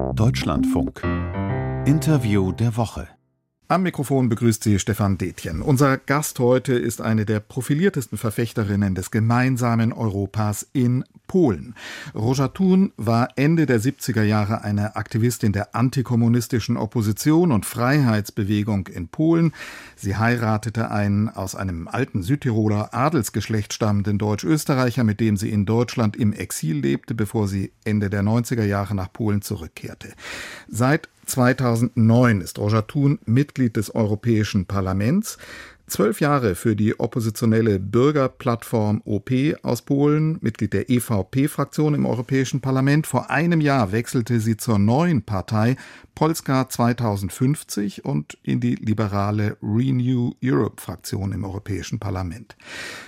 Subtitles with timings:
[0.00, 1.02] Deutschlandfunk.
[1.84, 3.06] Interview der Woche.
[3.68, 5.62] Am Mikrofon begrüßt Sie Stefan Detjen.
[5.62, 11.76] Unser Gast heute ist eine der profiliertesten Verfechterinnen des gemeinsamen Europas in Polen.
[12.12, 19.06] Roja Thun war Ende der 70er Jahre eine Aktivistin der antikommunistischen Opposition und Freiheitsbewegung in
[19.06, 19.52] Polen.
[19.94, 26.16] Sie heiratete einen aus einem alten Südtiroler Adelsgeschlecht stammenden Deutsch-Österreicher, mit dem sie in Deutschland
[26.16, 30.08] im Exil lebte, bevor sie Ende der 90er Jahre nach Polen zurückkehrte.
[30.66, 35.38] Seit 2009 ist Roger Thun Mitglied des Europäischen Parlaments.
[35.90, 43.08] Zwölf Jahre für die oppositionelle Bürgerplattform OP aus Polen, Mitglied der EVP-Fraktion im Europäischen Parlament.
[43.08, 45.74] Vor einem Jahr wechselte sie zur neuen Partei
[46.14, 52.56] Polska 2050 und in die liberale Renew Europe-Fraktion im Europäischen Parlament.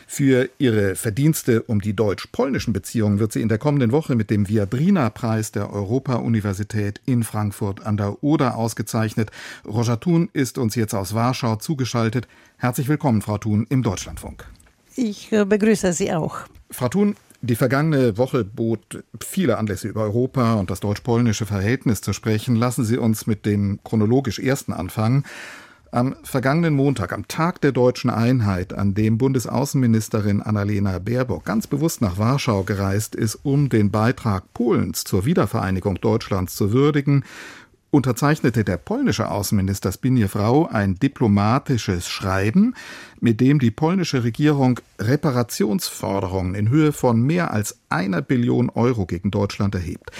[0.08, 4.48] Für ihre Verdienste um die deutsch-polnischen Beziehungen wird sie in der kommenden Woche mit dem
[4.48, 9.30] Viadrina-Preis der Europa-Universität in Frankfurt an der Oder ausgezeichnet.
[9.66, 12.26] Roger Thun ist uns jetzt aus Warschau zugeschaltet.
[12.62, 14.44] Herzlich willkommen, Frau Thun, im Deutschlandfunk.
[14.94, 16.42] Ich äh, begrüße Sie auch.
[16.70, 22.12] Frau Thun, die vergangene Woche bot viele Anlässe über Europa und das deutsch-polnische Verhältnis zu
[22.12, 22.54] sprechen.
[22.54, 25.24] Lassen Sie uns mit dem chronologisch ersten anfangen.
[25.90, 32.00] Am vergangenen Montag, am Tag der deutschen Einheit, an dem Bundesaußenministerin Annalena Baerbock ganz bewusst
[32.00, 37.24] nach Warschau gereist ist, um den Beitrag Polens zur Wiedervereinigung Deutschlands zu würdigen,
[37.92, 42.74] unterzeichnete der polnische Außenminister Zbigniew ein diplomatisches Schreiben,
[43.20, 49.30] mit dem die polnische Regierung Reparationsforderungen in Höhe von mehr als einer Billion Euro gegen
[49.30, 50.10] Deutschland erhebt.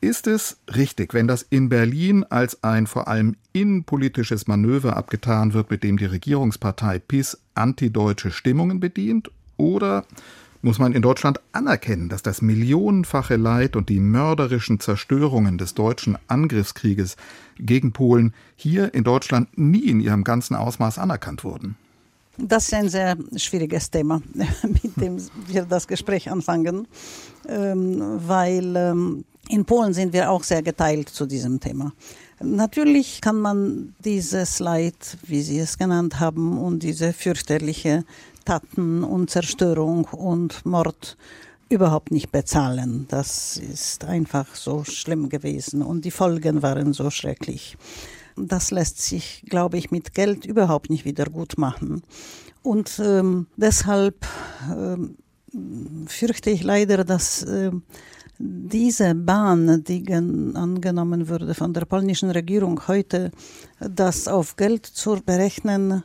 [0.00, 5.70] Ist es richtig, wenn das in Berlin als ein vor allem innenpolitisches Manöver abgetan wird,
[5.70, 9.30] mit dem die Regierungspartei PIS antideutsche Stimmungen bedient?
[9.56, 10.04] Oder
[10.62, 16.18] muss man in Deutschland anerkennen, dass das millionenfache Leid und die mörderischen Zerstörungen des deutschen
[16.28, 17.16] Angriffskrieges
[17.58, 21.76] gegen Polen hier in Deutschland nie in ihrem ganzen Ausmaß anerkannt wurden.
[22.38, 24.20] Das ist ein sehr schwieriges Thema,
[24.62, 26.86] mit dem wir das Gespräch anfangen,
[27.48, 31.92] ähm, weil ähm, in Polen sind wir auch sehr geteilt zu diesem Thema.
[32.40, 38.04] Natürlich kann man dieses Leid, wie Sie es genannt haben, und diese fürchterliche
[38.46, 41.18] Taten und Zerstörung und Mord
[41.68, 43.06] überhaupt nicht bezahlen.
[43.08, 47.76] Das ist einfach so schlimm gewesen und die Folgen waren so schrecklich.
[48.36, 52.02] Das lässt sich, glaube ich, mit Geld überhaupt nicht wieder gut machen.
[52.62, 54.26] Und ähm, deshalb
[54.70, 55.16] ähm,
[56.06, 57.72] fürchte ich leider, dass äh,
[58.38, 63.32] diese Bahn, die angenommen wurde von der polnischen Regierung heute,
[63.80, 66.04] das auf Geld zu berechnen,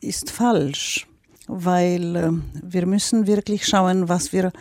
[0.00, 1.08] ist falsch
[1.46, 2.30] weil äh,
[2.62, 4.52] wir müssen wirklich schauen, was wir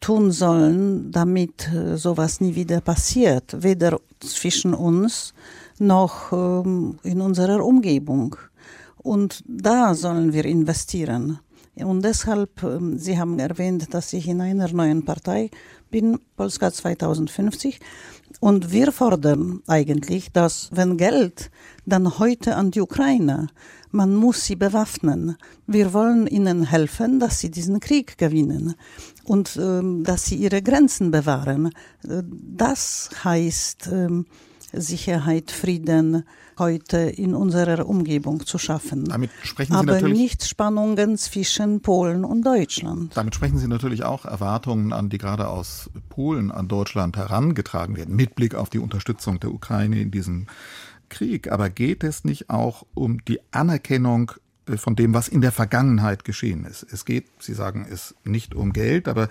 [0.00, 5.34] tun sollen, damit äh, sowas nie wieder passiert, weder zwischen uns
[5.78, 8.36] noch ähm, in unserer Umgebung.
[8.98, 11.38] Und da sollen wir investieren.
[11.84, 15.50] Und deshalb, ähm, Sie haben erwähnt, dass ich in einer neuen Partei
[15.90, 17.80] bin, Polska 2050.
[18.40, 21.50] Und wir fordern eigentlich, dass wenn Geld
[21.84, 23.48] dann heute an die Ukraine,
[23.90, 25.36] man muss sie bewaffnen.
[25.66, 28.74] Wir wollen ihnen helfen, dass sie diesen Krieg gewinnen
[29.24, 31.72] und ähm, dass sie ihre Grenzen bewahren.
[32.06, 32.22] Äh,
[32.56, 34.26] das heißt ähm,
[34.72, 36.24] Sicherheit, Frieden
[36.58, 39.04] heute in unserer Umgebung zu schaffen.
[39.04, 43.16] Damit sprechen Sie Aber natürlich, nicht Spannungen zwischen Polen und Deutschland.
[43.16, 48.16] Damit sprechen Sie natürlich auch Erwartungen an, die gerade aus Polen an Deutschland herangetragen werden,
[48.16, 50.46] mit Blick auf die Unterstützung der Ukraine in diesem
[51.08, 51.52] Krieg.
[51.52, 54.32] Aber geht es nicht auch um die Anerkennung
[54.66, 56.86] äh, von dem, was in der Vergangenheit geschehen ist.
[56.90, 59.28] Es geht, Sie sagen es nicht um Geld, aber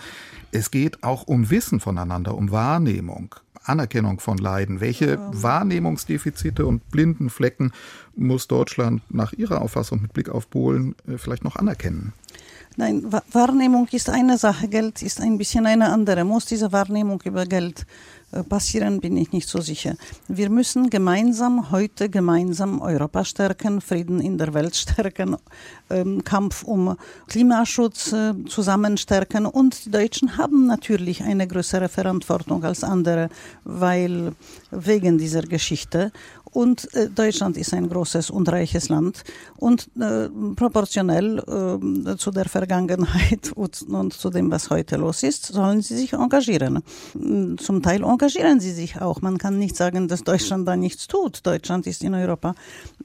[0.51, 4.79] es geht auch um Wissen voneinander, um Wahrnehmung, Anerkennung von Leiden.
[4.79, 7.71] Welche Wahrnehmungsdefizite und blinden Flecken
[8.15, 12.13] muss Deutschland nach Ihrer Auffassung mit Blick auf Polen äh, vielleicht noch anerkennen?
[12.77, 16.25] Nein, Wahrnehmung ist eine Sache, Geld ist ein bisschen eine andere.
[16.25, 17.85] Muss diese Wahrnehmung über Geld
[18.43, 19.95] passieren, bin ich nicht so sicher.
[20.27, 25.37] Wir müssen gemeinsam heute gemeinsam Europa stärken, Frieden in der Welt stärken,
[25.89, 26.97] ähm, Kampf um
[27.27, 29.45] Klimaschutz äh, zusammen stärken.
[29.45, 33.29] Und die Deutschen haben natürlich eine größere Verantwortung als andere,
[33.63, 34.33] weil
[34.71, 36.11] wegen dieser Geschichte.
[36.55, 39.25] Und äh, Deutschland ist ein großes und reiches Land.
[39.57, 45.47] Und äh, proportionell äh, zu der Vergangenheit und, und, zu dem, was heute los ist,
[45.47, 46.81] sollen sie sich engagieren.
[47.57, 49.21] Zum Teil engagieren sie sich auch.
[49.21, 51.45] Man kann nicht sagen, dass Deutschland da nichts tut.
[51.45, 52.55] Deutschland ist in Europa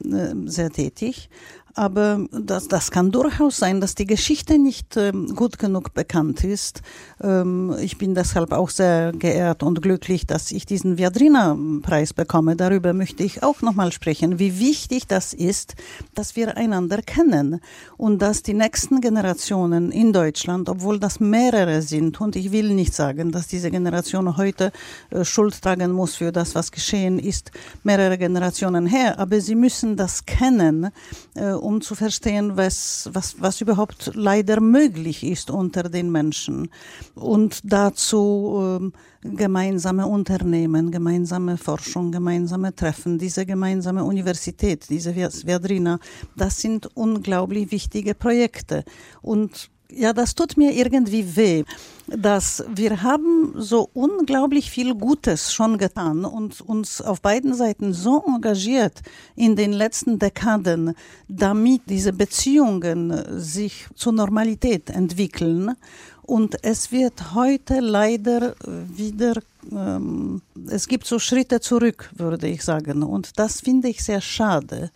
[0.05, 1.29] äh, sehr tätig.
[1.75, 6.83] Aber das, das kann durchaus sein, dass die Geschichte nicht ähm, gut genug bekannt ist.
[7.23, 12.57] Ähm, ich bin deshalb auch sehr geehrt und glücklich, dass ich diesen Viadrina-Preis bekomme.
[12.57, 15.75] Darüber möchte ich auch nochmal sprechen, wie wichtig das ist,
[16.15, 17.61] dass wir einander kennen
[17.97, 22.95] und dass die nächsten Generationen in Deutschland, obwohl das mehrere sind, und ich will nicht
[22.95, 24.73] sagen, dass diese Generation heute
[25.11, 27.53] äh, Schuld tragen muss für das, was geschehen ist,
[27.85, 30.91] mehrere Generationen her, aber sie müssen das kennen,
[31.35, 36.71] äh, um zu verstehen, was, was, was überhaupt leider möglich ist unter den Menschen.
[37.15, 38.91] Und dazu
[39.25, 45.99] äh, gemeinsame Unternehmen, gemeinsame Forschung, gemeinsame Treffen, diese gemeinsame Universität, diese Viadrina,
[46.37, 48.85] das sind unglaublich wichtige Projekte.
[49.23, 51.65] Und ja, das tut mir irgendwie weh,
[52.07, 58.25] dass wir haben so unglaublich viel Gutes schon getan und uns auf beiden Seiten so
[58.27, 59.03] engagiert
[59.37, 60.95] in den letzten Dekaden,
[61.29, 65.77] damit diese Beziehungen sich zur Normalität entwickeln.
[66.23, 69.35] Und es wird heute leider wieder,
[69.73, 73.03] ähm, es gibt so Schritte zurück, würde ich sagen.
[73.03, 74.91] Und das finde ich sehr schade.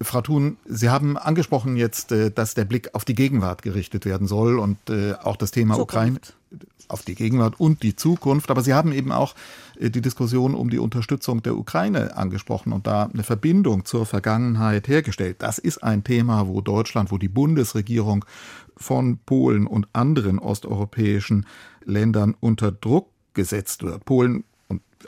[0.00, 4.28] Frau Thun, Sie haben angesprochen jetzt, äh, dass der Blick auf die Gegenwart gerichtet werden
[4.28, 5.96] soll und äh, auch das Thema Zukunft.
[5.96, 6.20] Ukraine
[6.88, 8.50] auf die Gegenwart und die Zukunft.
[8.50, 9.34] Aber Sie haben eben auch
[9.78, 14.88] äh, die Diskussion um die Unterstützung der Ukraine angesprochen und da eine Verbindung zur Vergangenheit
[14.88, 15.36] hergestellt.
[15.40, 18.24] Das ist ein Thema, wo Deutschland, wo die Bundesregierung
[18.76, 21.46] von Polen und anderen osteuropäischen
[21.84, 24.04] Ländern unter Druck gesetzt wird.
[24.04, 24.44] Polen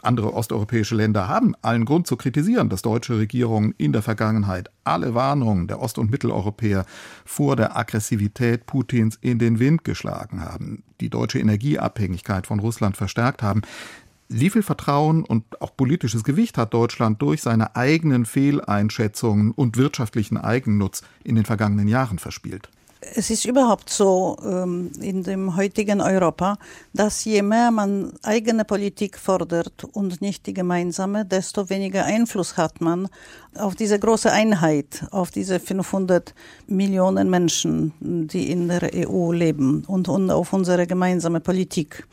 [0.02, 5.14] andere osteuropäische Länder haben allen Grund zu kritisieren, dass deutsche Regierungen in der Vergangenheit alle
[5.14, 6.86] Warnungen der Ost- und Mitteleuropäer
[7.24, 13.42] vor der Aggressivität Putins in den Wind geschlagen haben, die deutsche Energieabhängigkeit von Russland verstärkt
[13.42, 13.62] haben.
[14.28, 20.36] Wie viel Vertrauen und auch politisches Gewicht hat Deutschland durch seine eigenen Fehleinschätzungen und wirtschaftlichen
[20.36, 22.70] Eigennutz in den vergangenen Jahren verspielt?
[23.00, 26.58] Es ist überhaupt so ähm, in dem heutigen Europa,
[26.92, 32.80] dass je mehr man eigene Politik fordert und nicht die gemeinsame, desto weniger Einfluss hat
[32.80, 33.08] man
[33.56, 36.34] auf diese große Einheit, auf diese 500
[36.66, 42.06] Millionen Menschen, die in der EU leben und, und auf unsere gemeinsame Politik.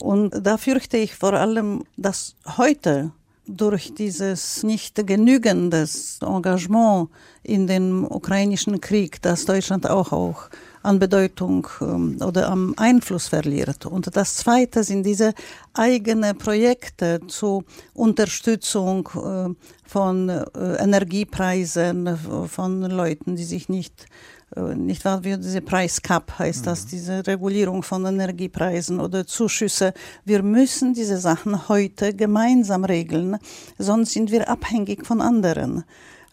[0.00, 3.10] Und da fürchte ich vor allem, dass heute
[3.46, 7.08] durch dieses nicht genügendes Engagement
[7.42, 10.48] in den ukrainischen Krieg, das Deutschland auch, auch
[10.82, 13.86] an Bedeutung ähm, oder am Einfluss verliert.
[13.86, 15.34] Und das Zweite sind diese
[15.74, 17.64] eigenen Projekte zur
[17.94, 19.54] Unterstützung äh,
[19.88, 20.42] von äh,
[20.78, 22.16] Energiepreisen
[22.48, 26.88] von Leuten, die sich nicht äh, nicht wahr, wie diese Preiscap heißt das, mhm.
[26.88, 29.92] diese Regulierung von Energiepreisen oder Zuschüsse.
[30.24, 33.38] Wir müssen diese Sachen heute gemeinsam regeln,
[33.78, 35.84] sonst sind wir abhängig von anderen.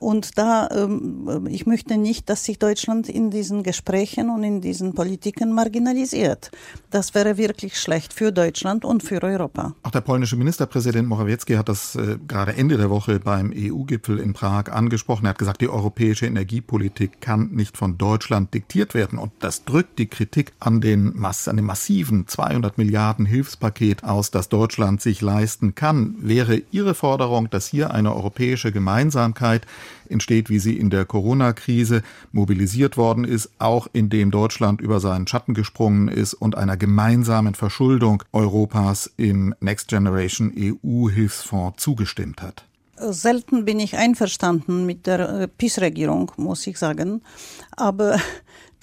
[0.03, 4.94] Und da, ähm, ich möchte nicht, dass sich Deutschland in diesen Gesprächen und in diesen
[4.94, 6.51] Politiken marginalisiert.
[6.91, 9.73] Das wäre wirklich schlecht für Deutschland und für Europa.
[9.81, 14.33] Auch der polnische Ministerpräsident Morawiecki hat das äh, gerade Ende der Woche beim EU-Gipfel in
[14.33, 15.25] Prag angesprochen.
[15.25, 19.17] Er hat gesagt, die europäische Energiepolitik kann nicht von Deutschland diktiert werden.
[19.17, 24.49] Und das drückt die Kritik an, den, an dem massiven 200 Milliarden Hilfspaket aus, das
[24.49, 26.15] Deutschland sich leisten kann.
[26.19, 29.65] Wäre Ihre Forderung, dass hier eine europäische Gemeinsamkeit
[30.10, 35.54] entsteht, wie sie in der Corona-Krise mobilisiert worden ist, auch indem Deutschland über seinen Schatten
[35.54, 42.66] gesprungen ist und einer gemeinsamen Verschuldung Europas im Next Generation EU-Hilfsfonds zugestimmt hat.
[42.98, 47.21] Selten bin ich einverstanden mit der äh, PiS-Regierung, muss ich sagen.
[47.76, 48.19] Aber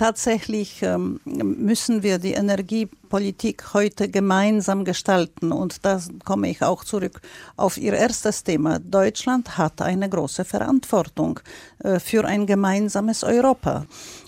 [0.01, 5.53] tatsächlich ähm, müssen wir die Energiepolitik heute gemeinsam gestalten.
[5.53, 7.21] Und da komme ich auch zurück
[7.59, 8.79] auf Ihr erstes Thema.
[8.79, 11.41] Deutschland hat eine große Verantwortung
[11.81, 13.85] äh, für ein gemeinsames Europa.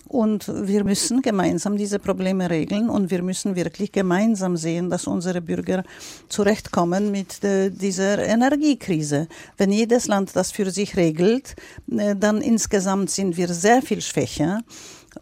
[0.09, 5.41] Und wir müssen gemeinsam diese Probleme regeln und wir müssen wirklich gemeinsam sehen, dass unsere
[5.41, 5.85] Bürger
[6.29, 9.27] zurechtkommen mit äh, dieser Energiekrise.
[9.57, 11.57] Wenn jedes Land das für sich regelt,
[11.91, 14.61] äh, dann insgesamt sind wir sehr viel schwächer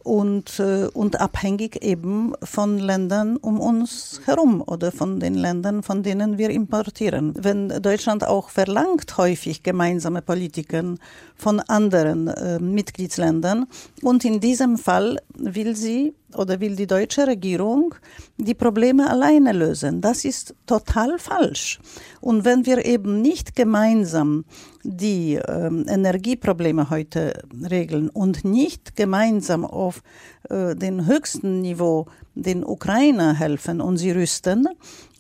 [0.03, 6.03] und, äh, und abhängig eben von Ländern um uns herum oder von den Ländern, von
[6.03, 7.35] denen wir importieren.
[7.37, 10.99] Wenn Deutschland auch verlangt häufig gemeinsame Politiken
[11.37, 13.67] von anderen äh, Mitgliedsländern
[14.03, 17.95] und in diesem Fall will sie oder will die deutsche Regierung
[18.37, 20.01] die Probleme alleine lösen.
[20.01, 21.81] Das ist total falsch.
[22.21, 24.45] Und wenn wir eben nicht gemeinsam
[24.83, 30.03] die äh, Energieprobleme heute regeln und nicht gemeinsam auf
[30.49, 32.07] äh, den höchsten Niveau
[32.43, 34.69] den Ukrainer helfen und sie rüsten,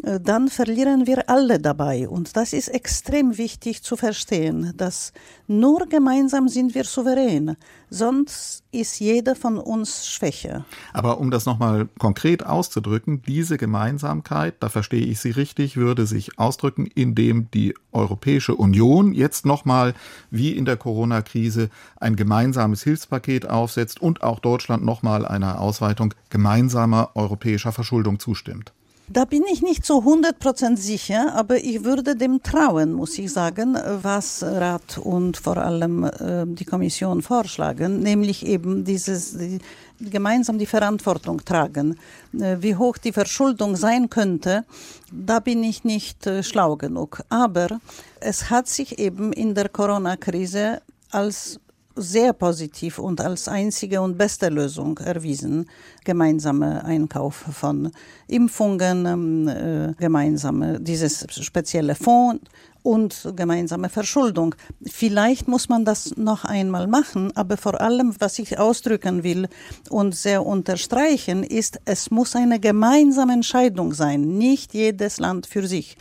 [0.02, 2.08] äh, dann verlieren wir alle dabei.
[2.08, 5.12] Und das ist extrem wichtig zu verstehen, dass
[5.46, 7.56] nur gemeinsam sind wir souverän,
[7.88, 10.64] sonst ist jeder von uns schwächer.
[10.92, 16.38] Aber um das nochmal konkret auszudrücken, diese Gemeinsamkeit, da verstehe ich Sie richtig, würde sich
[16.38, 19.94] ausdrücken, indem die Europäische Union jetzt nochmal
[20.30, 27.09] wie in der Corona-Krise ein gemeinsames Hilfspaket aufsetzt und auch Deutschland nochmal einer Ausweitung gemeinsamer
[27.14, 28.72] europäischer Verschuldung zustimmt.
[29.12, 33.76] Da bin ich nicht so 100% sicher, aber ich würde dem trauen, muss ich sagen,
[34.02, 39.58] was Rat und vor allem äh, die Kommission vorschlagen, nämlich eben dieses die,
[39.98, 41.98] gemeinsam die Verantwortung tragen.
[42.38, 44.64] Äh, wie hoch die Verschuldung sein könnte,
[45.10, 47.22] da bin ich nicht äh, schlau genug.
[47.30, 47.80] Aber
[48.20, 51.58] es hat sich eben in der Corona-Krise als
[51.96, 55.68] sehr positiv und als einzige und beste Lösung erwiesen.
[56.04, 57.90] Gemeinsame Einkauf von
[58.28, 62.40] Impfungen, ähm, äh, gemeinsame, dieses spezielle Fonds
[62.82, 64.54] und gemeinsame Verschuldung.
[64.86, 69.48] Vielleicht muss man das noch einmal machen, aber vor allem, was ich ausdrücken will
[69.90, 75.96] und sehr unterstreichen, ist, es muss eine gemeinsame Entscheidung sein, nicht jedes Land für sich.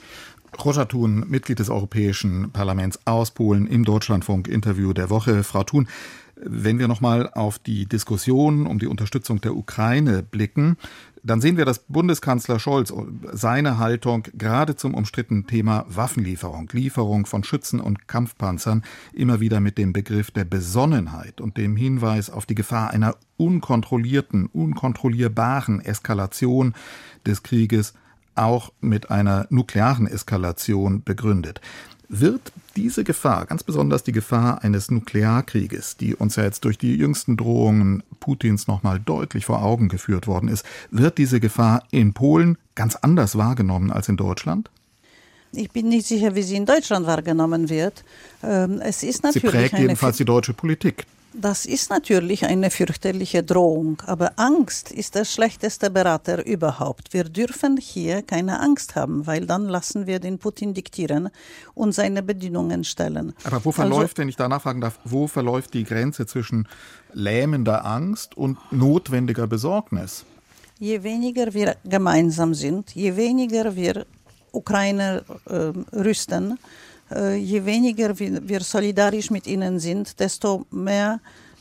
[0.63, 5.43] Roger Thun, Mitglied des Europäischen Parlaments aus Polen im Deutschlandfunk-Interview der Woche.
[5.43, 5.87] Frau Thun,
[6.41, 10.77] wenn wir nochmal auf die Diskussion um die Unterstützung der Ukraine blicken,
[11.21, 12.93] dann sehen wir, dass Bundeskanzler Scholz
[13.33, 19.77] seine Haltung gerade zum umstrittenen Thema Waffenlieferung, Lieferung von Schützen und Kampfpanzern immer wieder mit
[19.77, 26.73] dem Begriff der Besonnenheit und dem Hinweis auf die Gefahr einer unkontrollierten, unkontrollierbaren Eskalation
[27.25, 27.93] des Krieges
[28.35, 31.61] auch mit einer nuklearen Eskalation begründet.
[32.07, 36.95] Wird diese Gefahr, ganz besonders die Gefahr eines Nuklearkrieges, die uns ja jetzt durch die
[36.95, 42.57] jüngsten Drohungen Putins nochmal deutlich vor Augen geführt worden ist, wird diese Gefahr in Polen
[42.73, 44.71] ganz anders wahrgenommen als in Deutschland?
[45.51, 48.03] Ich bin nicht sicher, wie sie in Deutschland wahrgenommen wird.
[48.43, 51.05] Ähm, es ist natürlich sie prägt jedenfalls die deutsche Politik.
[51.33, 57.13] Das ist natürlich eine fürchterliche Drohung, aber Angst ist der schlechteste Berater überhaupt.
[57.13, 61.29] Wir dürfen hier keine Angst haben, weil dann lassen wir den Putin diktieren
[61.75, 63.33] und seine Bedingungen stellen.
[63.43, 66.67] Aber wo verläuft, also, wenn ich danach fragen darf, wo verläuft die Grenze zwischen
[67.13, 70.25] lähmender Angst und notwendiger Besorgnis?
[70.79, 74.07] Je weniger wir gemeinsam sind, je weniger wir
[74.51, 76.57] Ukrainer äh, rüsten,
[77.11, 81.19] je weniger wir solidarisch mit ihnen sind, desto mehr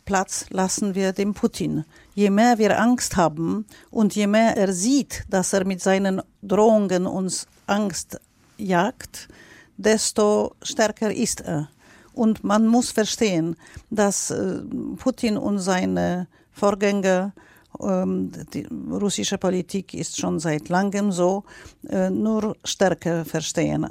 [0.09, 1.85] Platz lassen wir dem Putin.
[2.15, 7.07] Je mehr wir Angst haben und je mehr er sieht, dass er mit seinen Drohungen
[7.07, 8.19] uns Angst
[8.57, 9.29] jagt,
[9.77, 11.69] desto stärker ist er.
[12.15, 13.55] Und man muss verstehen,
[13.91, 14.63] dass äh,
[14.97, 17.35] Putin und seine Vorgänger
[17.79, 21.45] ähm, die russische Politik ist schon seit langem so,
[21.87, 23.87] äh, nur stärker verstehen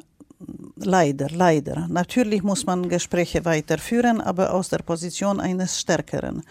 [0.83, 1.87] leider, leider.
[1.89, 6.43] Natürlich muss man Gespräche weiterführen, aber aus der Position eines Stärkeren.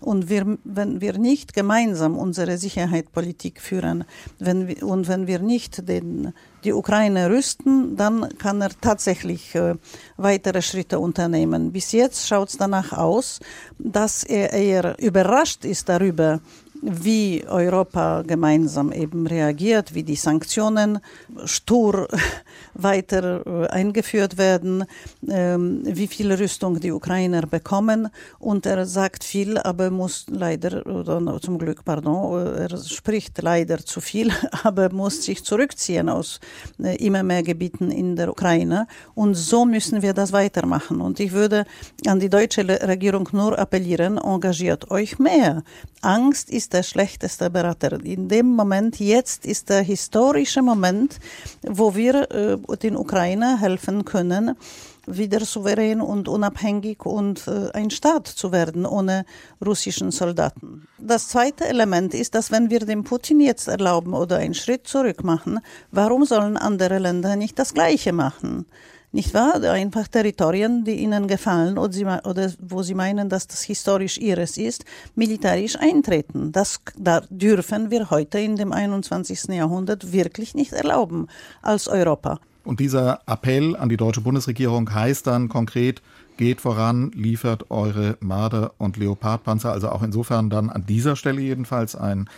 [0.00, 4.04] Und wir, wenn wir nicht gemeinsam unsere Sicherheitspolitik führen
[4.38, 6.32] wenn wir, und wenn wir nicht den,
[6.64, 9.74] die Ukraine rüsten, dann kann er tatsächlich äh,
[10.16, 11.72] weitere Schritte unternehmen.
[11.72, 13.40] Bis jetzt schaut es danach aus,
[13.78, 16.40] dass er eher überrascht ist darüber,
[16.86, 20.98] wie Europa gemeinsam eben reagiert, wie die Sanktionen
[21.46, 22.08] stur
[22.74, 24.84] weiter äh, eingeführt werden,
[25.26, 28.08] ähm, wie viel Rüstung die Ukrainer bekommen.
[28.38, 34.02] Und er sagt viel, aber muss leider, oder zum Glück, pardon, er spricht leider zu
[34.02, 34.30] viel,
[34.62, 36.38] aber muss sich zurückziehen aus
[36.82, 38.86] äh, immer mehr Gebieten in der Ukraine.
[39.14, 41.00] Und so müssen wir das weitermachen.
[41.00, 41.64] Und ich würde
[42.06, 45.62] an die deutsche Regierung nur appellieren, engagiert euch mehr.
[46.02, 48.04] Angst ist der schlechteste Berater.
[48.04, 51.18] In dem Moment, jetzt ist der historische Moment,
[51.62, 54.56] wo wir äh, den Ukrainer helfen können,
[55.06, 59.24] wieder souverän und unabhängig und äh, ein Staat zu werden ohne
[59.64, 60.86] russischen Soldaten.
[60.98, 65.22] Das zweite Element ist, dass wenn wir dem Putin jetzt erlauben oder einen Schritt zurück
[65.22, 68.66] machen, warum sollen andere Länder nicht das Gleiche machen?
[69.14, 69.62] Nicht wahr?
[69.62, 74.58] Einfach Territorien, die ihnen gefallen oder, sie, oder wo sie meinen, dass das historisch ihres
[74.58, 76.52] ist, militärisch eintreten.
[76.52, 79.44] Das da dürfen wir heute in dem 21.
[79.48, 81.28] Jahrhundert wirklich nicht erlauben
[81.62, 82.40] als Europa.
[82.64, 86.02] Und dieser Appell an die deutsche Bundesregierung heißt dann konkret,
[86.36, 89.72] geht voran, liefert eure Marder- und Leopardpanzer.
[89.72, 92.28] Also auch insofern dann an dieser Stelle jedenfalls ein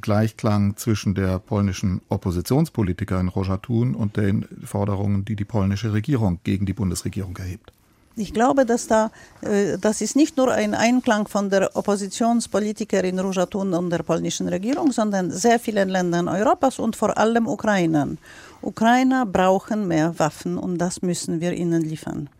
[0.00, 6.66] Gleichklang zwischen der polnischen Oppositionspolitikerin Roja Thun und den Forderungen, die die polnische Regierung gegen
[6.66, 7.72] die Bundesregierung erhebt.
[8.18, 9.10] Ich glaube, dass da,
[9.42, 14.90] äh, das ist nicht nur ein Einklang von der Oppositionspolitikerin Róża und der polnischen Regierung,
[14.90, 18.16] sondern sehr vielen Ländern Europas und vor allem Ukrainern.
[18.62, 22.30] Ukrainer brauchen mehr Waffen und das müssen wir ihnen liefern.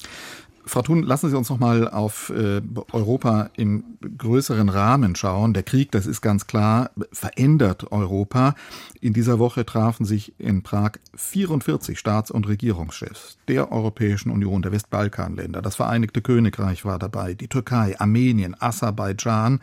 [0.68, 2.60] Frau Thun, lassen Sie uns noch mal auf äh,
[2.92, 3.84] Europa im
[4.18, 5.54] größeren Rahmen schauen.
[5.54, 8.56] Der Krieg, das ist ganz klar, verändert Europa.
[9.00, 14.72] In dieser Woche trafen sich in Prag 44 Staats- und Regierungschefs der Europäischen Union, der
[14.72, 15.62] Westbalkanländer.
[15.62, 19.60] Das Vereinigte Königreich war dabei, die Türkei, Armenien, Aserbaidschan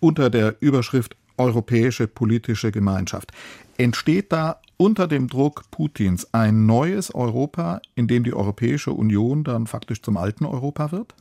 [0.00, 3.32] unter der Überschrift Europäische politische Gemeinschaft.
[3.76, 9.66] Entsteht da unter dem Druck Putins ein neues Europa, in dem die Europäische Union dann
[9.66, 11.14] faktisch zum alten Europa wird?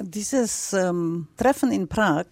[0.00, 2.26] Dieses ähm, Treffen in Prag,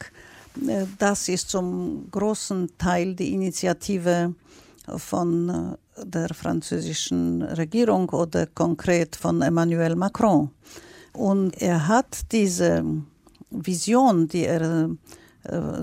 [0.66, 4.35] äh, das ist zum großen Teil die Initiative
[4.97, 10.50] von äh, der französischen Regierung oder konkret von Emmanuel Macron.
[11.12, 12.85] Und er hat diese
[13.50, 14.88] Vision, die er äh,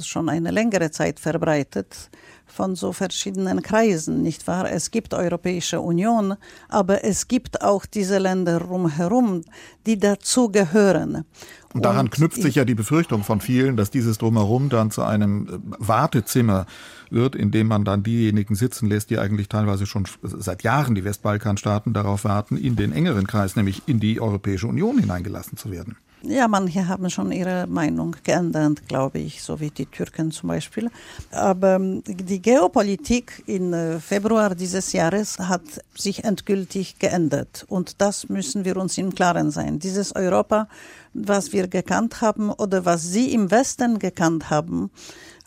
[0.01, 2.09] schon eine längere Zeit verbreitet,
[2.45, 4.71] von so verschiedenen Kreisen, nicht wahr?
[4.71, 6.35] Es gibt Europäische Union,
[6.69, 9.41] aber es gibt auch diese Länder rumherum,
[9.85, 11.25] die dazu gehören.
[11.73, 15.03] Und daran Und knüpft sich ja die Befürchtung von vielen, dass dieses Drumherum dann zu
[15.03, 16.65] einem äh, Wartezimmer
[17.09, 21.03] wird, in dem man dann diejenigen sitzen lässt, die eigentlich teilweise schon seit Jahren die
[21.03, 25.97] Westbalkanstaaten darauf warten, in den engeren Kreis, nämlich in die Europäische Union hineingelassen zu werden.
[26.27, 30.89] Ja, manche haben schon ihre Meinung geändert, glaube ich, so wie die Türken zum Beispiel.
[31.29, 35.61] Aber ähm, die Geopolitik im äh, Februar dieses Jahres hat
[35.93, 37.65] sich endgültig geändert.
[37.67, 39.77] Und das müssen wir uns im Klaren sein.
[39.77, 40.67] Dieses Europa,
[41.13, 44.89] was wir gekannt haben oder was Sie im Westen gekannt haben,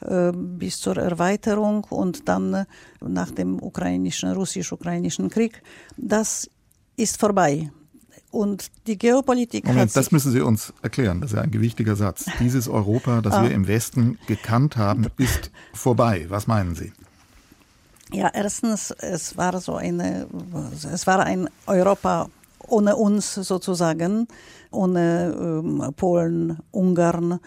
[0.03, 2.65] äh, bis zur Erweiterung und dann äh,
[3.01, 5.61] nach dem ukrainischen, russisch-ukrainischen Krieg,
[5.97, 6.49] das
[6.97, 7.69] ist vorbei.
[8.31, 11.21] Und die Geopolitik Moment, das müssen Sie uns erklären.
[11.21, 12.27] Das ist ja ein gewichtiger Satz.
[12.41, 13.43] Dieses Europa, das ah.
[13.43, 16.27] wir im Westen gekannt haben, ist vorbei.
[16.29, 16.93] Was meinen Sie?
[18.13, 20.27] Ja, erstens, es war so eine,
[20.93, 22.29] es war ein Europa
[22.67, 24.29] ohne uns sozusagen,
[24.71, 27.41] ohne ähm, Polen, Ungarn,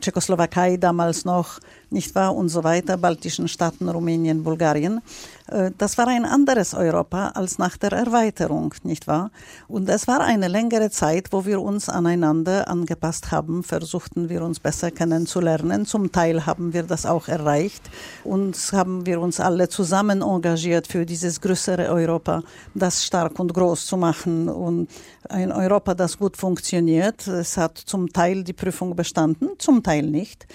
[0.00, 1.60] Tschechoslowakei damals noch,
[1.90, 5.00] nicht wahr, und so weiter, baltischen Staaten, Rumänien, Bulgarien.
[5.48, 9.30] Äh, das war ein anderes Europa als nach der Erweiterung, nicht wahr?
[9.68, 14.60] Und es war eine längere Zeit, wo wir uns aneinander angepasst haben, versuchten wir uns
[14.60, 15.86] besser kennenzulernen.
[15.86, 17.82] Zum Teil haben wir das auch erreicht
[18.24, 22.42] und haben wir uns alle zusammen engagiert für dieses größere Europa,
[22.74, 24.88] das stark und groß zu machen und
[25.28, 27.26] ein Europa, das gut funktioniert.
[27.26, 30.46] Es hat zum Teil die Prüfung bestanden, zum Teil nicht.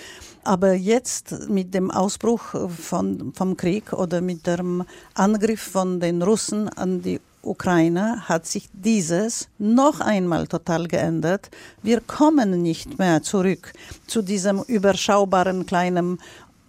[0.44, 4.84] Aber jetzt mit dem Ausbruch von, vom Krieg oder mit dem
[5.16, 11.50] Angriff von den Russen an die Ukraine hat sich dieses noch einmal total geändert.
[11.82, 13.74] Wir kommen nicht mehr zurück
[14.08, 16.20] zu diesem überschaubaren kleinen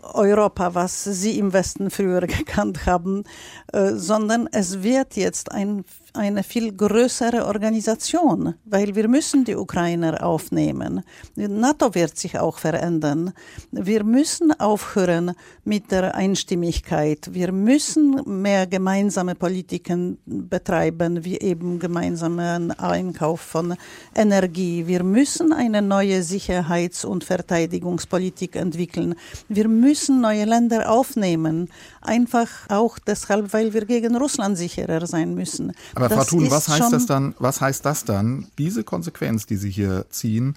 [0.03, 3.25] Europa, was Sie im Westen früher gekannt haben,
[3.73, 5.85] äh, sondern es wird jetzt ein
[6.17, 11.03] eine viel größere Organisation, weil wir müssen die Ukrainer aufnehmen.
[11.37, 13.33] Die NATO wird sich auch verändern.
[13.71, 15.33] Wir müssen aufhören
[15.65, 17.33] mit der Einstimmigkeit.
[17.33, 23.75] Wir müssen mehr gemeinsame Politiken betreiben, wie eben gemeinsamen Einkauf von
[24.15, 24.87] Energie.
[24.87, 29.15] Wir müssen eine neue Sicherheits- und Verteidigungspolitik entwickeln.
[29.49, 31.69] Wir müssen neue Länder aufnehmen,
[32.01, 35.73] einfach auch deshalb, weil wir gegen Russland sicherer sein müssen.
[35.95, 39.57] Aber aber Frau Thun, was heißt das dann, was heißt das dann, diese Konsequenz, die
[39.57, 40.57] Sie hier ziehen,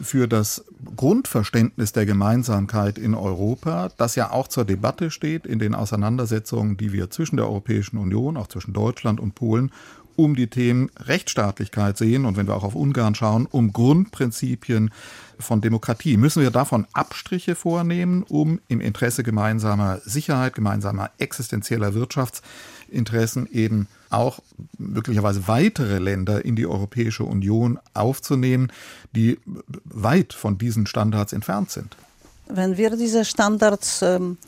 [0.00, 0.64] für das
[0.96, 6.92] Grundverständnis der Gemeinsamkeit in Europa, das ja auch zur Debatte steht in den Auseinandersetzungen, die
[6.92, 9.70] wir zwischen der Europäischen Union, auch zwischen Deutschland und Polen,
[10.16, 14.90] um die Themen Rechtsstaatlichkeit sehen und wenn wir auch auf Ungarn schauen, um Grundprinzipien
[15.38, 16.16] von Demokratie.
[16.16, 24.40] Müssen wir davon Abstriche vornehmen, um im Interesse gemeinsamer Sicherheit, gemeinsamer existenzieller Wirtschaftsinteressen eben auch
[24.78, 28.72] möglicherweise weitere Länder in die Europäische Union aufzunehmen,
[29.14, 29.38] die
[29.84, 31.96] weit von diesen Standards entfernt sind?
[32.46, 34.38] Wenn wir diese Standards, ähm,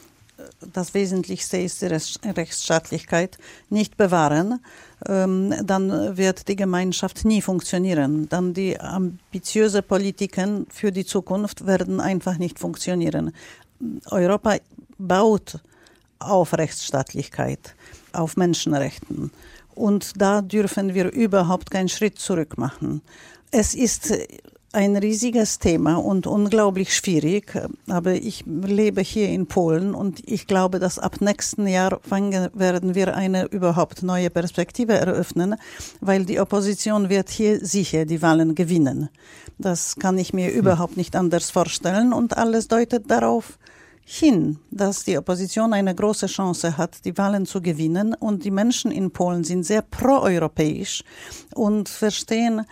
[0.73, 3.39] das Wesentlichste ist die Rechtsstaatlichkeit,
[3.71, 4.61] nicht bewahren,
[5.07, 8.29] ähm, dann wird die Gemeinschaft nie funktionieren.
[8.29, 13.33] Dann die ambitiösen Politiken für die Zukunft werden einfach nicht funktionieren.
[14.11, 14.57] Europa
[14.99, 15.61] baut
[16.19, 17.75] auf Rechtsstaatlichkeit,
[18.13, 19.31] auf Menschenrechten.
[19.77, 23.03] Und da dürfen wir überhaupt keinen Schritt zurück machen.
[23.53, 24.13] Es ist
[24.73, 27.59] ein riesiges Thema und unglaublich schwierig.
[27.89, 33.15] Aber ich lebe hier in Polen und ich glaube, dass ab nächsten Jahr werden wir
[33.17, 35.57] eine überhaupt neue Perspektive eröffnen,
[36.01, 39.09] weil die Opposition wird hier sicher die Wahlen gewinnen.
[39.59, 40.57] Das kann ich mir hm.
[40.57, 43.59] überhaupt nicht anders vorstellen und alles deutet darauf,
[44.09, 48.15] hin, dass die Opposition eine große Chance hat, die Wahlen zu gewinnen.
[48.15, 51.03] Und die Menschen in Polen sind sehr proeuropäisch
[51.55, 52.65] und verstehen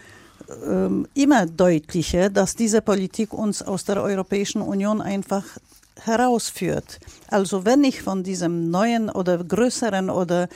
[0.64, 5.44] ähm, immer deutlicher, dass diese Politik uns aus der Europäischen Union einfach
[6.00, 7.00] herausführt.
[7.28, 10.48] Also wenn ich von diesem neuen oder größeren oder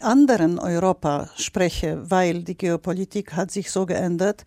[0.00, 4.44] anderen Europa spreche, weil die Geopolitik hat sich so geändert,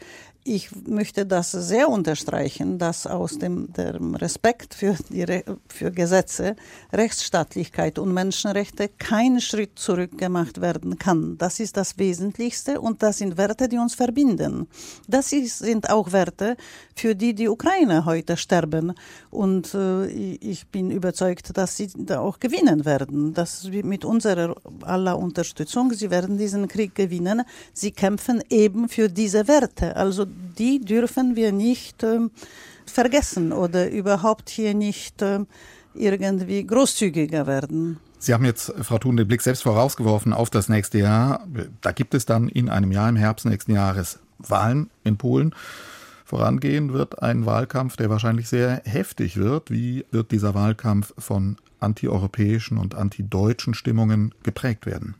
[0.47, 6.55] ich möchte das sehr unterstreichen, dass aus dem, dem Respekt für, die, für Gesetze,
[6.93, 11.37] Rechtsstaatlichkeit und Menschenrechte kein Schritt zurück gemacht werden kann.
[11.37, 14.67] Das ist das Wesentlichste und das sind Werte, die uns verbinden.
[15.07, 16.55] Das ist, sind auch Werte,
[16.95, 18.93] für die die Ukraine heute sterben.
[19.29, 23.33] Und äh, ich bin überzeugt, dass sie da auch gewinnen werden.
[23.33, 27.43] Dass mit unserer aller Unterstützung, sie werden diesen Krieg gewinnen.
[27.73, 29.95] Sie kämpfen eben für diese Werte.
[29.95, 30.25] Also
[30.57, 32.19] die dürfen wir nicht äh,
[32.85, 35.39] vergessen oder überhaupt hier nicht äh,
[35.93, 37.99] irgendwie großzügiger werden.
[38.19, 41.45] Sie haben jetzt, Frau Thun, den Blick selbst vorausgeworfen auf das nächste Jahr.
[41.81, 45.53] Da gibt es dann in einem Jahr im Herbst nächsten Jahres Wahlen in Polen.
[46.25, 49.71] Vorangehen wird ein Wahlkampf, der wahrscheinlich sehr heftig wird.
[49.71, 55.15] Wie wird dieser Wahlkampf von antieuropäischen und antideutschen Stimmungen geprägt werden?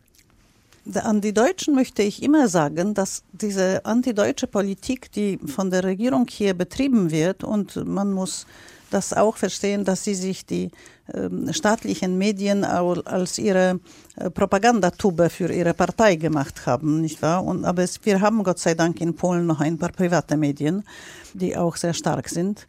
[0.93, 6.27] An die Deutschen möchte ich immer sagen, dass diese antideutsche Politik, die von der Regierung
[6.29, 8.45] hier betrieben wird, und man muss
[8.89, 10.71] das auch verstehen, dass sie sich die
[11.07, 13.79] äh, staatlichen Medien als ihre
[14.15, 17.43] äh, Propagandatube für ihre Partei gemacht haben, nicht wahr?
[17.43, 20.83] Und, aber es, wir haben Gott sei Dank in Polen noch ein paar private Medien,
[21.33, 22.67] die auch sehr stark sind.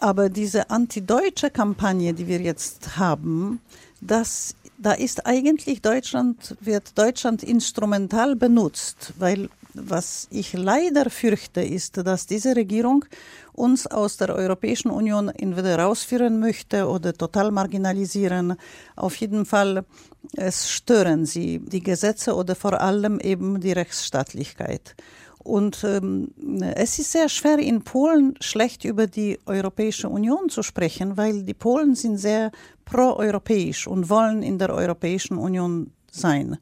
[0.00, 3.60] Aber diese antideutsche Kampagne, die wir jetzt haben,
[4.00, 11.98] das da ist eigentlich Deutschland, wird Deutschland instrumental benutzt, weil was ich leider fürchte, ist,
[11.98, 13.04] dass diese Regierung
[13.52, 18.56] uns aus der Europäischen Union entweder rausführen möchte oder total marginalisieren.
[18.96, 19.84] Auf jeden Fall
[20.36, 24.94] es stören sie die Gesetze oder vor allem eben die Rechtsstaatlichkeit.
[25.48, 26.28] Und ähm,
[26.74, 31.54] es ist sehr schwer in Polen schlecht über die Europäische Union zu sprechen, weil die
[31.54, 32.52] Polen sind sehr
[32.84, 36.58] proeuropäisch und wollen in der Europäischen Union sein.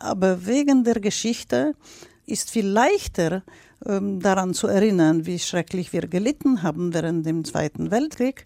[0.00, 1.74] Aber wegen der Geschichte
[2.26, 3.44] ist viel leichter
[3.86, 8.44] ähm, daran zu erinnern, wie schrecklich wir gelitten haben während dem Zweiten Weltkrieg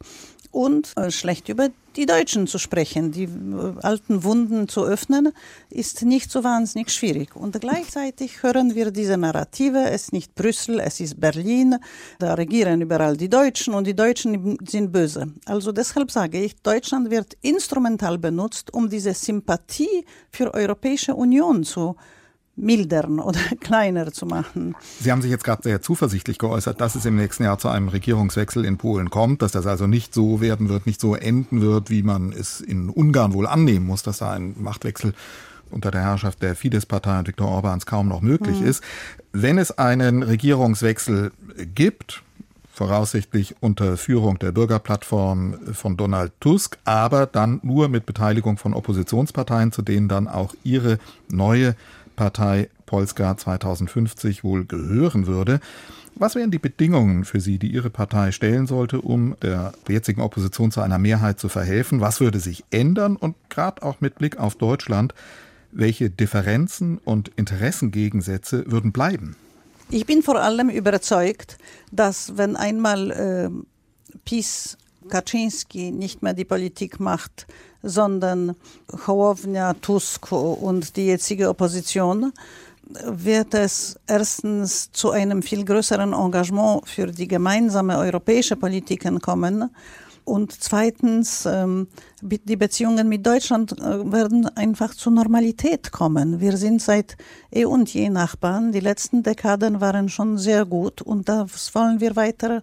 [0.50, 3.12] und äh, schlecht über die Deutschen zu sprechen.
[3.12, 5.32] Die äh, alten Wunden zu öffnen,
[5.70, 7.36] ist nicht so wahnsinnig schwierig.
[7.36, 11.76] Und gleichzeitig hören wir diese Narrative, es ist nicht Brüssel, es ist Berlin,
[12.18, 15.32] da regieren überall die Deutschen und die Deutschen sind böse.
[15.44, 21.96] Also deshalb sage ich, Deutschland wird instrumental benutzt, um diese Sympathie für Europäische Union zu
[22.56, 24.74] mildern oder kleiner zu machen.
[25.00, 27.88] Sie haben sich jetzt gerade sehr zuversichtlich geäußert, dass es im nächsten Jahr zu einem
[27.88, 31.90] Regierungswechsel in Polen kommt, dass das also nicht so werden wird, nicht so enden wird,
[31.90, 35.14] wie man es in Ungarn wohl annehmen muss, dass da ein Machtwechsel
[35.70, 38.66] unter der Herrschaft der Fidesz-Partei und Viktor Orbáns kaum noch möglich mhm.
[38.66, 38.82] ist.
[39.32, 41.30] Wenn es einen Regierungswechsel
[41.74, 42.22] gibt,
[42.72, 49.70] voraussichtlich unter Führung der Bürgerplattform von Donald Tusk, aber dann nur mit Beteiligung von Oppositionsparteien,
[49.70, 51.76] zu denen dann auch ihre neue
[52.20, 55.58] Partei Polska 2050 wohl gehören würde.
[56.16, 60.70] Was wären die Bedingungen für Sie, die Ihre Partei stellen sollte, um der jetzigen Opposition
[60.70, 62.02] zu einer Mehrheit zu verhelfen?
[62.02, 63.16] Was würde sich ändern?
[63.16, 65.14] Und gerade auch mit Blick auf Deutschland,
[65.72, 69.34] welche Differenzen und Interessengegensätze würden bleiben?
[69.88, 71.56] Ich bin vor allem überzeugt,
[71.90, 73.48] dass wenn einmal äh,
[74.26, 74.76] PiS
[75.08, 77.46] Kaczynski nicht mehr die Politik macht,
[77.82, 78.54] sondern
[79.06, 82.32] Hołownia, Tusk und die jetzige Opposition,
[83.04, 89.70] wird es erstens zu einem viel größeren Engagement für die gemeinsame europäische Politiken kommen
[90.24, 91.88] und zweitens, ähm,
[92.22, 96.40] die Beziehungen mit Deutschland äh, werden einfach zur Normalität kommen.
[96.40, 97.16] Wir sind seit
[97.50, 98.70] eh und je Nachbarn.
[98.70, 102.62] Die letzten Dekaden waren schon sehr gut und das wollen wir weiter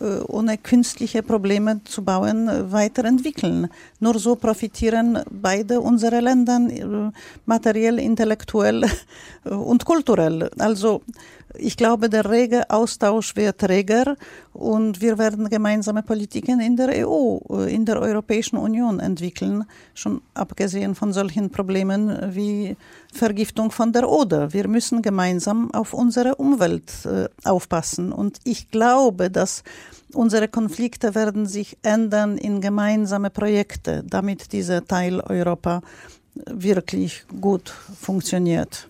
[0.00, 3.68] ohne künstliche Probleme zu bauen, weiterentwickeln.
[4.00, 7.12] Nur so profitieren beide unsere Länder
[7.46, 8.84] materiell, intellektuell
[9.44, 10.50] und kulturell.
[10.58, 11.02] Also
[11.58, 14.16] ich glaube, der rege Austausch wird reger
[14.52, 20.94] und wir werden gemeinsame Politiken in der EU, in der Europäischen Union entwickeln, schon abgesehen
[20.94, 22.76] von solchen Problemen wie
[23.12, 24.52] Vergiftung von der Oder.
[24.52, 29.62] Wir müssen gemeinsam auf unsere Umwelt äh, aufpassen und ich glaube, dass
[30.12, 35.82] unsere Konflikte werden sich ändern in gemeinsame Projekte, damit dieser Teil Europa
[36.46, 38.88] wirklich gut funktioniert.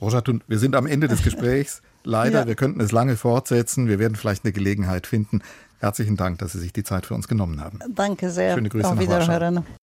[0.00, 1.82] Rojatun, wir sind am Ende des Gesprächs.
[2.04, 2.46] Leider, ja.
[2.46, 3.88] wir könnten es lange fortsetzen.
[3.88, 5.42] Wir werden vielleicht eine Gelegenheit finden.
[5.80, 7.80] Herzlichen Dank, dass Sie sich die Zeit für uns genommen haben.
[7.88, 8.54] Danke sehr.
[8.54, 9.56] Schöne Grüße Auf nach Wiederhören.
[9.56, 9.76] Warschau.